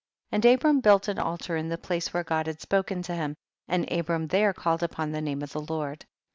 [0.31, 0.35] 8.
[0.37, 3.35] And Abram built an altar in the place where God had spoken to him,
[3.67, 6.05] and Abram there called upon the name of the Lord.